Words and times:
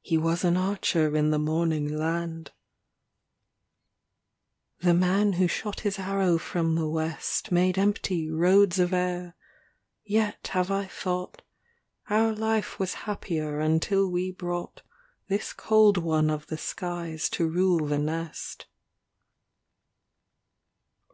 He 0.00 0.16
was 0.16 0.44
an 0.44 0.56
archer 0.56 1.14
in 1.14 1.28
the 1.28 1.38
morning 1.38 1.88
land. 1.94 2.52
THE 4.80 4.94
DIWAN 4.94 4.94
OP 4.94 4.94
ABUŌĆÖL 4.94 4.94
ALA 4.94 4.94
51 4.94 4.94
lxxxiv 4.94 4.94
The 4.94 4.94
man 5.28 5.32
who 5.34 5.48
shot 5.48 5.80
his 5.80 5.98
arrow 5.98 6.38
from 6.38 6.74
the 6.74 6.88
west 6.88 7.52
Made 7.52 7.76
empty 7.78 8.30
roads 8.30 8.78
of 8.78 8.94
air; 8.94 9.36
yet 10.04 10.42
liavo 10.44 10.70
I 10.70 10.86
thought 10.86 11.42
Our 12.08 12.32
life 12.34 12.78
was 12.78 12.94
happier 13.04 13.60
until 13.60 14.08
we 14.10 14.30
brought 14.32 14.80
This 15.28 15.52
cold 15.52 15.98
one 15.98 16.30
of 16.30 16.46
the 16.46 16.56
skies 16.56 17.28
to 17.28 17.46
rule 17.46 17.86
the 17.86 17.98
nest. 17.98 18.64